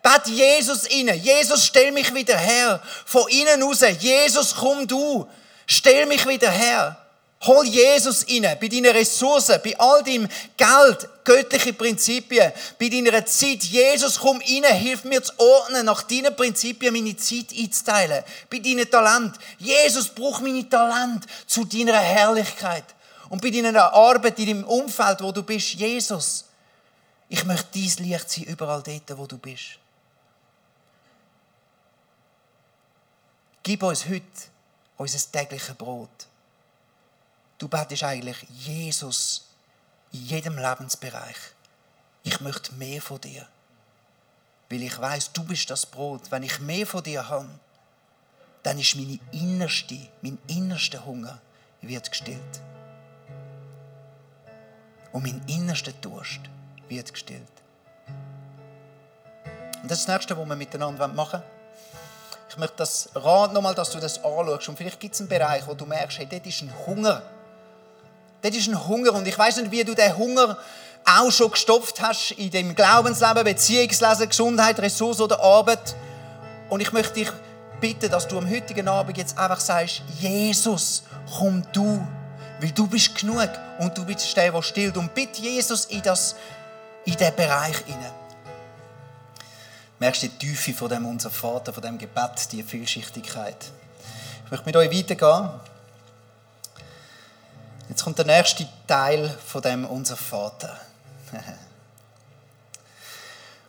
[0.00, 1.16] Bet Jesus inne.
[1.16, 2.80] Jesus, stell mich wieder her.
[3.06, 3.80] Von innen raus.
[3.98, 5.28] Jesus, komm du.
[5.66, 7.01] Stell mich wieder her.
[7.44, 13.64] Hol Jesus inne, bei deinen Ressourcen, bei all deinem Geld, göttliche Prinzipien, bei deiner Zeit.
[13.64, 18.22] Jesus, komm inne, hilf mir zu ordnen, nach deinen Prinzipien meine Zeit einzuteilen.
[18.48, 19.36] Bei deinen Talent.
[19.58, 22.84] Jesus, brauch meine Talent zu deiner Herrlichkeit.
[23.28, 26.44] Und bei deiner Arbeit, in deinem Umfeld, wo du bist, Jesus,
[27.28, 29.78] ich möchte dein Licht sein, überall dort, wo du bist.
[33.64, 34.22] Gib uns heute
[34.96, 36.28] unser tägliches Brot.
[37.62, 39.46] Du betest eigentlich Jesus
[40.10, 41.36] in jedem Lebensbereich.
[42.24, 43.46] Ich möchte mehr von dir.
[44.68, 46.22] Weil ich weiß, du bist das Brot.
[46.30, 47.48] Wenn ich mehr von dir habe,
[48.64, 51.40] dann ist meine innerste, mein innerster Hunger
[51.82, 52.60] wird gestillt.
[55.12, 56.40] Und mein innerster Durst
[56.88, 57.46] wird gestillt.
[59.82, 61.52] Und das ist das Nächste, was wir miteinander machen wollen.
[62.48, 64.68] Ich möchte das Rat nochmal, dass du das anschaust.
[64.68, 67.22] Und vielleicht gibt es einen Bereich, wo du merkst, hey, dort ist ein Hunger
[68.42, 69.14] das ist ein Hunger.
[69.14, 70.58] Und ich weiß nicht, wie du den Hunger
[71.04, 75.94] auch schon gestopft hast in dem Glaubensleben, Beziehungsleben, Gesundheit, Ressource oder Arbeit.
[76.68, 77.30] Und ich möchte dich
[77.80, 81.02] bitten, dass du am heutigen Abend jetzt einfach sagst, Jesus,
[81.38, 82.00] komm du,
[82.60, 84.96] weil du bist genug und du bist der, der stillt.
[84.96, 86.36] Und bitte Jesus in, das,
[87.04, 88.12] in diesen Bereich hinein.
[89.98, 93.56] Merkst du die Tiefe von dem unser Vater, von dem Gebet, die Vielschichtigkeit.
[94.44, 95.50] Ich möchte mit euch weitergehen.
[97.88, 100.80] Jetzt kommt der nächste Teil von dem unser Vater.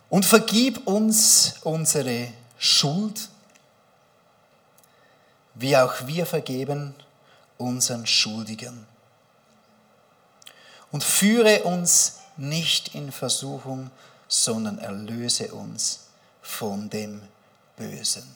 [0.10, 3.30] Und vergib uns unsere Schuld,
[5.56, 6.96] wie auch wir vergeben
[7.58, 8.86] unseren Schuldigen.
[10.92, 13.90] Und führe uns nicht in Versuchung,
[14.28, 16.02] sondern erlöse uns
[16.42, 17.22] von dem
[17.76, 18.36] Bösen.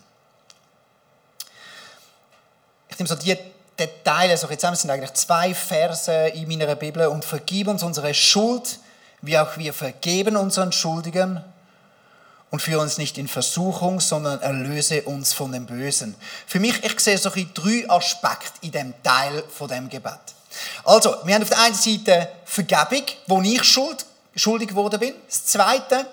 [2.90, 3.38] Ich nehme so die
[3.80, 7.08] Details so zusammen, es sind eigentlich zwei Verse in meiner Bibel.
[7.08, 8.80] Und vergib uns unsere Schuld,
[9.22, 11.44] wie auch wir vergeben unseren Schuldigen.
[12.50, 16.16] Und führe uns nicht in Versuchung, sondern erlöse uns von dem Bösen.
[16.46, 20.20] Für mich, ich sehe so drei Aspekte in dem Teil von dem Gebet.
[20.86, 25.14] Also, wir haben auf der einen Seite Vergebung, wo ich schuld, schuldig geworden bin.
[25.28, 26.06] Das Zweite,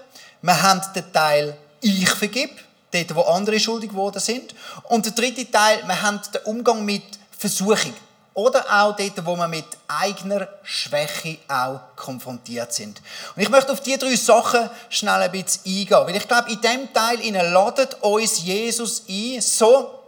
[0.42, 2.50] wir haben den Teil Ich vergib,
[2.90, 4.54] dort, wo andere schuldig geworden sind.
[4.84, 7.02] Und der dritte Teil, wir haben den Umgang mit
[7.48, 7.94] Versuchung.
[8.32, 13.00] Oder auch dort, wo wir mit eigener Schwäche auch konfrontiert sind.
[13.36, 16.06] Und ich möchte auf diese drei Sachen schnell ein bisschen eingehen.
[16.06, 17.18] Weil ich glaube, in diesem Teil
[17.52, 20.00] ladet uns Jesus ein, so,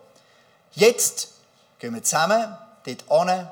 [0.72, 1.28] jetzt
[1.78, 3.48] gehen wir zusammen dort an,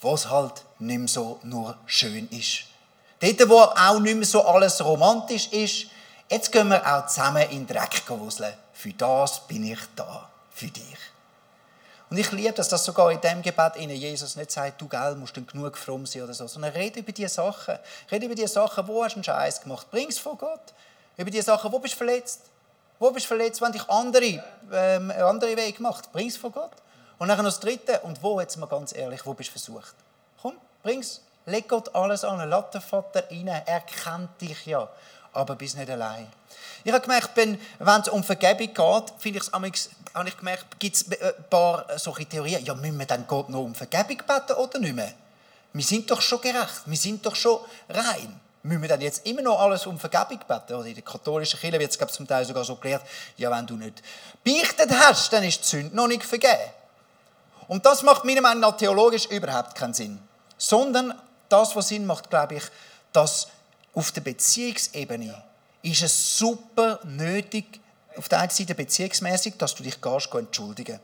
[0.00, 2.62] wo es halt nicht mehr so nur schön ist.
[3.20, 5.88] Dort, wo auch nicht mehr so alles romantisch ist,
[6.30, 8.54] jetzt gehen wir auch zusammen in den Dreck wuseln.
[8.72, 11.09] Für das bin ich da, für dich.
[12.10, 15.14] Und ich liebe dass das sogar in dem Gebet Ihnen Jesus nicht sagt, du gell,
[15.14, 17.78] musst dann genug fromm sein oder so, sondern rede über diese Sachen.
[18.10, 19.88] Rede über diese Sachen, wo hast du einen Scheiß gemacht.
[19.92, 20.74] Bring es vor Gott.
[21.16, 22.40] Über diese Sachen, wo bist du verletzt.
[22.98, 24.42] Wo bist du verletzt, wenn dich andere,
[24.72, 26.10] ähm, andere Wege gemacht.
[26.12, 26.72] Bring es vor Gott.
[27.18, 28.00] Und dann noch das Dritte.
[28.00, 29.94] Und wo, jetzt mal ganz ehrlich, wo bist du versucht?
[30.42, 31.20] Komm, bring's.
[31.46, 32.48] Leg Gott alles an.
[32.48, 33.46] Lass den Vater rein.
[33.46, 34.88] Er kennt dich ja.
[35.32, 36.26] Aber bist nicht allein.
[36.82, 39.52] Ich habe gemerkt, wenn es um Vergebung geht, finde ich es
[40.14, 42.64] habe ich gemerkt, gibt es ein paar solche Theorien.
[42.64, 45.12] Ja, müssen wir dann Gott noch um Vergebung beten oder nicht mehr?
[45.72, 48.40] Wir sind doch schon gerecht, wir sind doch schon rein.
[48.62, 50.74] Müssen wir dann jetzt immer noch alles um Vergebung beten?
[50.74, 53.02] Oder in der katholischen Kirche wird es glaube ich, zum Teil sogar so gelehrt,
[53.36, 54.02] ja, wenn du nicht
[54.44, 56.58] beichtet hast, dann ist die Sünde noch nicht vergeben.
[57.68, 60.20] Und das macht meiner Meinung nach theologisch überhaupt keinen Sinn.
[60.58, 61.14] Sondern
[61.48, 62.64] das, was Sinn macht, glaube ich,
[63.12, 63.46] dass
[63.94, 65.42] auf der Beziehungsebene
[65.82, 67.80] ist es super nötig,
[68.16, 71.00] auf der einen Seite beziehungsmäßig, dass du dich gehst, entschuldigen.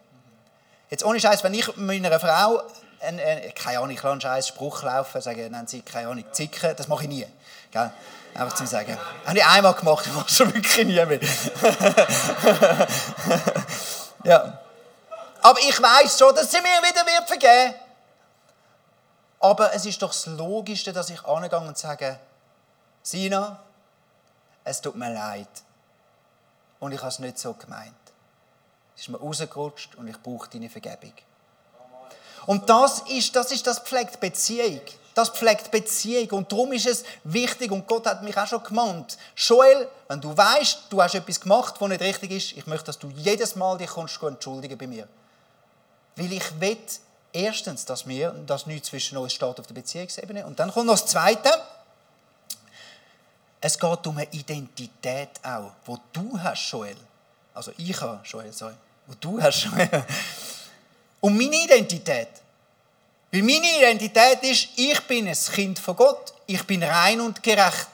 [0.91, 2.63] Jetzt ohne Scheiß, wenn ich meiner Frau,
[3.01, 6.25] ein, ein, keine Ahnung, ich lasse einen scheiß Spruch laufen, sage, nennen sie, keine Ahnung,
[6.33, 7.27] zicken, das mache ich nie.
[7.71, 7.91] Gell?
[8.35, 8.97] Einfach zum Sagen.
[9.25, 11.21] Habe ich einmal gemacht, ich mache schon wirklich nie mehr.
[14.25, 14.61] ja.
[15.43, 17.75] Aber ich weiß schon, dass sie mir wieder wird vergeben.
[19.41, 22.19] Aber es ist doch das Logischste, dass ich angehe und sage,
[23.07, 23.61] Sina,
[24.65, 25.49] es tut mir leid.
[26.81, 27.95] Und ich habe es nicht so gemeint.
[28.97, 31.13] Es ist mir rausgerutscht und ich brauche deine Vergebung.
[32.47, 34.81] Und das ist das, ist das pflegt Beziehung.
[35.15, 36.31] Das pflegt Beziehung.
[36.31, 40.37] Und darum ist es wichtig, und Gott hat mich auch schon gemahnt, Joel, wenn du
[40.37, 43.79] weißt, du hast etwas gemacht, was nicht richtig ist, ich möchte, dass du jedes Mal
[43.79, 45.07] dich kommst entschuldigen bei mir.
[46.17, 46.79] Weil ich will
[47.33, 50.45] erstens, dass wir, dass nichts zwischen uns steht auf der Beziehungsebene.
[50.45, 51.51] Und dann kommt noch das Zweite.
[53.61, 56.97] Es geht um eine Identität auch, wo du hast, Joel.
[57.55, 58.75] Also ich habe, Joel, sorry.
[59.07, 60.05] Wo du hast, Joel.
[61.21, 62.29] Um meine Identität.
[63.33, 66.35] Weil meine Identität ist, ich bin ein Kind von Gott.
[66.47, 67.89] Ich bin rein und gerecht.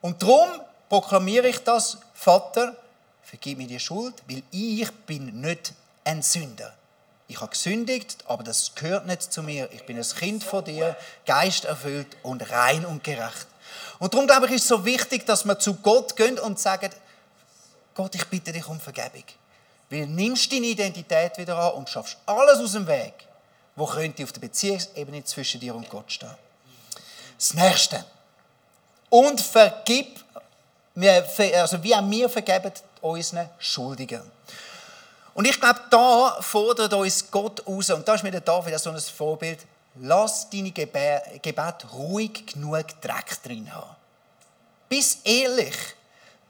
[0.00, 0.48] Und darum
[0.88, 2.76] proklamiere ich das, Vater,
[3.22, 5.72] vergib mir die Schuld, weil ich bin nicht
[6.04, 6.74] ein Sünder.
[7.26, 9.68] Ich habe gesündigt, aber das gehört nicht zu mir.
[9.72, 13.46] Ich bin ein Kind von dir, geisterfüllt und rein und gerecht.
[13.98, 16.90] Und darum glaube ich, ist es so wichtig, dass wir zu Gott gehen und sagen,
[17.94, 19.24] Gott, ich bitte dich um Vergebung.
[19.90, 23.14] Weil nimmst deine Identität wieder an und schaffst alles aus dem Weg,
[23.76, 26.34] wo könnte auf der Beziehungsebene zwischen dir und Gott stehen.
[27.38, 28.04] Das Nächste.
[29.10, 30.24] Und vergib,
[30.96, 34.22] also wie auch wir vergeben unseren Schuldigen.
[35.34, 38.90] Und ich glaube, da fordert uns Gott raus, und da ist mir der David so
[38.90, 39.60] ein Vorbild,
[40.00, 43.96] lass deine Gebet ruhig genug Dreck drin haben.
[44.88, 45.74] Bist ehrlich.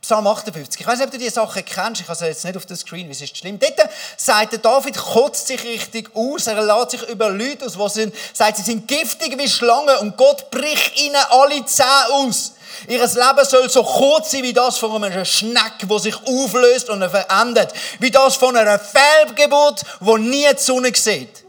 [0.00, 0.82] Psalm 58.
[0.82, 2.02] Ich weiß nicht, ob du diese Sachen kennst.
[2.02, 3.58] Ich habe sie jetzt nicht auf dem Screen, es ist schlimm.
[3.58, 6.46] Dort sagt der David, kotzt sich richtig aus.
[6.46, 10.18] Er lässt sich über Leute aus, die sind, sagt, sie sind giftig wie Schlangen und
[10.18, 12.52] Gott bricht ihnen alle Zähne aus.
[12.86, 17.08] Ihr Leben soll so kurz sein wie das von einem Schneck, wo sich auflöst und
[17.08, 17.72] verändert.
[17.98, 21.43] Wie das von einer Fehlgeburt, wo nie die Sonne sieht.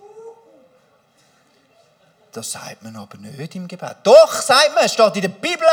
[2.36, 3.96] Das sagt man aber nicht im Gebet.
[4.04, 5.66] Doch, sagt man, steht in der Bibel.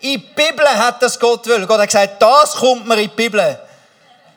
[0.00, 1.66] In der Bibel hat das Gott will.
[1.66, 3.60] Gott hat gesagt, das kommt mir in die Bibel.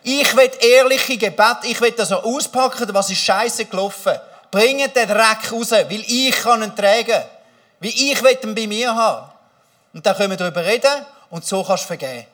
[0.03, 4.19] Ich will ehrliche Gebet, ich will das auch auspacken, was ist scheiße gelaufen.
[4.49, 7.23] Bringt den Dreck raus, weil ich kann ihn tragen.
[7.79, 9.31] Weil ich will ihn bei mir haben.
[9.93, 12.25] Und dann können wir darüber reden und so kannst du vergeben.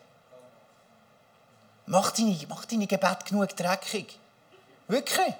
[1.85, 4.17] Mach deine, mach deine Gebet genug dreckig.
[4.87, 5.35] Wirklich.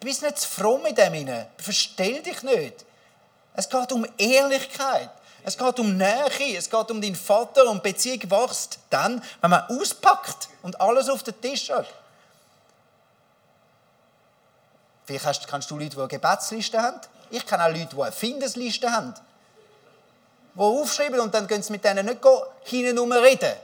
[0.00, 1.46] Bist nicht zu fromm in dem hinein.
[1.58, 2.84] Verstell dich nicht.
[3.54, 5.10] Es geht um Ehrlichkeit.
[5.42, 9.62] Es geht um Nähe, es geht um deinen Vater und Beziehung wächst dann, wenn man
[9.68, 11.86] auspackt und alles auf den Tisch hat.
[15.04, 17.00] Vielleicht kannst du Leute, die eine Gebetsliste haben.
[17.30, 19.14] Ich kenne auch Leute, die eine Findesliste haben.
[20.54, 22.20] Die aufschreiben und dann gehen sie mit denen nicht
[22.64, 23.54] hinten reden,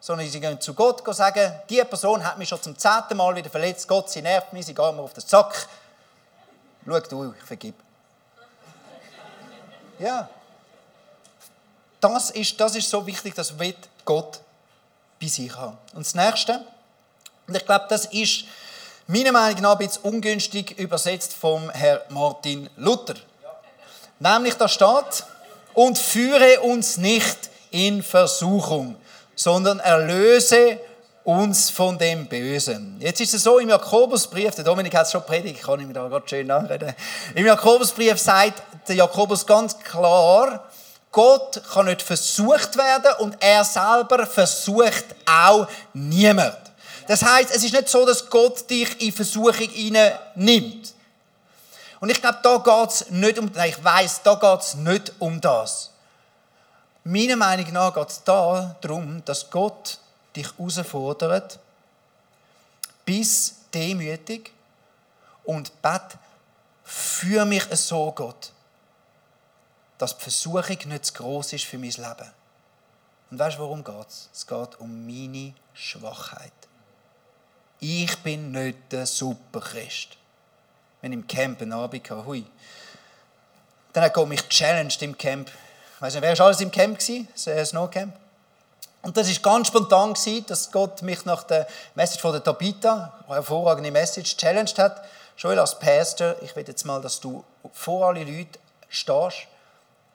[0.00, 3.36] sondern sie gehen zu Gott und sagen, diese Person hat mich schon zum zehnten Mal
[3.36, 5.68] wieder verletzt, Gott, sie nervt mich, sie geht mir auf den Sack.
[6.86, 7.74] Schau du, ich vergib.
[9.98, 10.28] Ja.
[12.00, 14.40] Das ist, das ist so wichtig, dass wird Gott
[15.20, 15.76] bei sich haben.
[15.94, 16.64] Und das Nächste,
[17.46, 18.44] und ich glaube, das ist
[19.06, 23.14] meiner Meinung nach ein bisschen ungünstig übersetzt vom Herrn Martin Luther.
[24.18, 25.24] Nämlich da steht,
[25.76, 28.96] und führe uns nicht in Versuchung,
[29.34, 30.80] sondern erlöse
[31.26, 32.96] uns von dem Bösen.
[33.00, 35.92] Jetzt ist es so, im Jakobusbrief, der Dominik hat es schon predigt, ich kann ihm
[35.92, 36.94] da gerade schön nachreden.
[37.34, 40.70] Im Jakobusbrief sagt der Jakobus ganz klar,
[41.10, 46.56] Gott kann nicht versucht werden und er selber versucht auch niemand.
[47.08, 49.68] Das heißt, es ist nicht so, dass Gott dich in Versuchung
[50.36, 50.94] nimmt.
[51.98, 55.12] Und ich glaube, da geht es nicht um, nein, ich weiß, da geht es nicht
[55.18, 55.90] um das.
[57.02, 59.98] Meiner Meinung nach geht es da darum, dass Gott
[60.36, 61.58] dich herausfordert,
[63.04, 64.52] bis demütig
[65.44, 66.18] und bet
[66.84, 68.52] für mich so, Gott,
[69.98, 72.30] dass die Versuchung nicht zu gross ist für mein Leben.
[73.30, 74.28] Und weißt du, worum geht es?
[74.32, 76.52] Es geht um meine Schwachheit.
[77.80, 80.16] Ich bin nicht der Superchrist.
[81.00, 82.46] Wenn im Camp einen Abend hatte, hui.
[83.92, 85.48] Dann hat Gott mich challenged im Camp.
[85.48, 86.98] Ich weiss nicht, wer war alles im Camp?
[86.98, 88.14] Das Snowcamp?
[89.06, 90.14] Und das war ganz spontan,
[90.48, 95.00] dass Gott mich nach der Message von der Tabitha, hervorragende Message, challenged hat.
[95.38, 99.46] Joel, als Pastor, ich will jetzt mal, dass du vor alle Leute stehst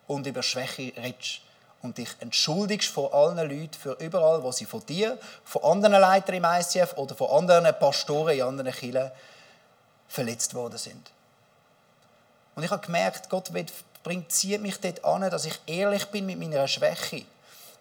[0.08, 1.40] und über Schwäche redest.
[1.82, 6.36] Und dich entschuldigst vor allen Leuten für überall, wo sie von dir, von anderen Leitern
[6.36, 9.10] im ICF oder von anderen Pastoren in anderen Kirchen
[10.10, 11.12] verletzt worden sind.
[12.56, 13.52] Und ich habe gemerkt, Gott
[14.04, 17.24] bringt, zieht mich dort an, dass ich ehrlich bin mit meiner Schwäche.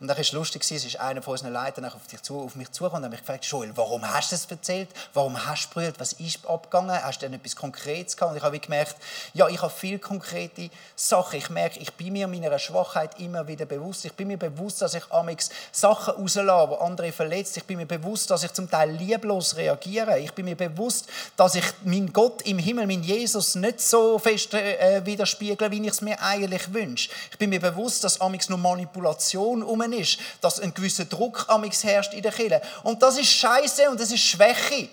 [0.01, 2.55] Und dann war es lustig, es ist einer von unseren Leitern auf, dich zu, auf
[2.55, 4.89] mich zugekommen und hat mich gefragt, Joel, warum hast du das erzählt?
[5.13, 6.01] Warum hast du brüllt?
[6.01, 7.03] Was ist abgegangen?
[7.03, 8.33] Hast du denn etwas Konkretes gehabt?
[8.33, 8.97] Und ich habe gemerkt,
[9.35, 11.37] ja, ich habe viele konkrete Sachen.
[11.37, 14.07] Ich merke, ich bin mir meiner Schwachheit immer wieder bewusst.
[14.07, 17.59] Ich bin mir bewusst, dass ich amix Sachen rauslasse, die andere verletzt.
[17.59, 20.19] Ich bin mir bewusst, dass ich zum Teil lieblos reagiere.
[20.19, 24.55] Ich bin mir bewusst, dass ich meinen Gott im Himmel, meinen Jesus, nicht so fest
[24.55, 27.11] äh, widerspiegle, wie ich es mir eigentlich wünsche.
[27.31, 31.44] Ich bin mir bewusst, dass amix nur Manipulation um drin ist, dass ein gewisser Druck
[31.48, 32.61] amix herrscht in der Kirche.
[32.83, 34.88] Und das ist Scheiße und das ist Schwäche.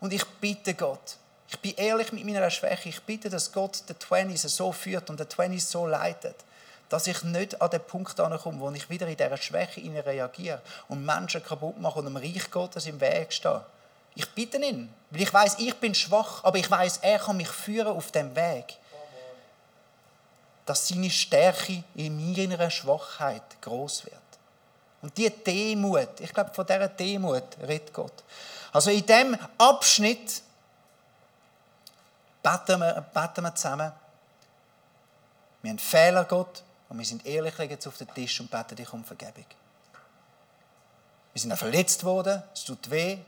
[0.00, 1.16] Und ich bitte Gott,
[1.48, 5.18] ich bin ehrlich mit meiner Schwäche, ich bitte, dass Gott den Twenties so führt und
[5.18, 6.36] den Twenties so leitet,
[6.88, 11.04] dass ich nicht an den Punkt ankomme, wo ich wieder in dieser Schwäche reagiere und
[11.04, 13.64] Menschen kaputt mache und dem Reich Gottes im Weg stehe.
[14.14, 17.48] Ich bitte ihn, weil ich weiß, ich bin schwach, aber ich weiß, er kann mich
[17.48, 18.78] führen auf dem Weg
[20.66, 24.16] dass seine Stärke in meiner Schwachheit groß wird.
[25.00, 28.24] Und die Demut, ich glaube, von dieser Demut redet Gott.
[28.72, 30.42] Also in dem Abschnitt
[32.42, 33.92] beten wir, beten wir zusammen.
[35.62, 38.76] Wir haben Fehler, Gott, und wir sind ehrlich, legen jetzt auf den Tisch und beten
[38.76, 39.46] dich um Vergebung.
[41.32, 43.18] Wir sind auch verletzt worden, es tut weh,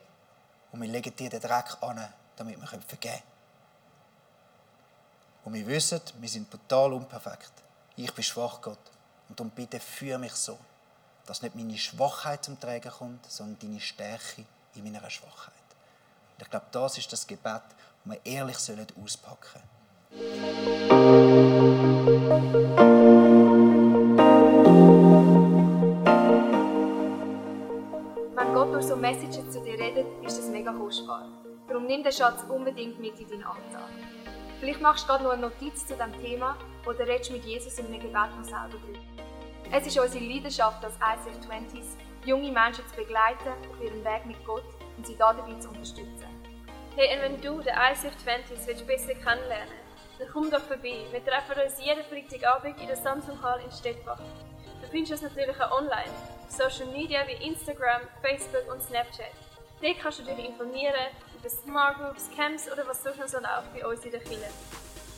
[0.73, 3.38] und wir legen dir den Dreck an, damit wir vergeben können.
[5.49, 7.53] Und wir wissen, wir sind total unperfekt.
[7.97, 8.77] Ich bin schwach, Gott.
[9.31, 10.59] Und darum bitte für mich so,
[11.25, 15.55] dass nicht meine Schwachheit zum Tragen kommt, sondern deine Stärke in meiner Schwachheit.
[16.37, 17.65] Und ich glaube, das ist das Gebet, das
[18.05, 18.59] wir ehrlich
[19.03, 19.63] auspacken
[20.11, 20.29] sollen.
[28.37, 31.27] Wenn Gott durch so Messages zu dir redet, ist das mega kostbar.
[31.67, 33.89] Darum nimm den Schatz unbedingt mit in deinen Alltag.
[34.61, 37.87] Vielleicht machst du gerade noch eine Notiz zu diesem Thema oder redest mit Jesus in
[37.87, 38.99] einem Gebet noch selber drüber.
[39.71, 44.45] Es ist unsere Leidenschaft als ICF 20s, junge Menschen zu begleiten auf ihrem Weg mit
[44.45, 44.65] Gott
[44.97, 46.27] und sie dabei zu unterstützen.
[46.97, 49.89] Hey, und wenn du den ICF 20s willst besser kennenlernen
[50.19, 51.07] dann komm doch vorbei.
[51.11, 54.19] Wir treffen uns jeden Freitagabend in der Samsung Hall in Stettbach.
[54.83, 56.11] Du findest uns natürlich auch online,
[56.45, 59.31] auf Social Media wie Instagram, Facebook und Snapchat.
[59.81, 60.95] Dort kannst du dich informieren
[61.39, 64.51] über Smart Groups, Camps oder was sonst noch so läuft bei uns in der Kirche.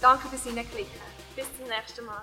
[0.01, 1.01] Danke fürs Hineinklicken.
[1.37, 2.23] Bis zum nächsten Mal.